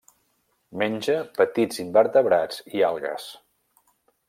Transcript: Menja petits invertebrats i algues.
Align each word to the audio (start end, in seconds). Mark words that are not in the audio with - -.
Menja 0.81 1.17
petits 1.35 1.83
invertebrats 1.85 2.65
i 2.79 2.83
algues. 2.91 3.31